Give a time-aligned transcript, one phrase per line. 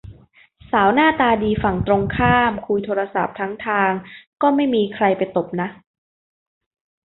[0.71, 3.91] สาวหน้าตาดีฝั่งตรงข้ามคุยโทรศัพท์ทั้งทาง
[4.41, 5.67] ก็ไม่มีใครไปตบนะ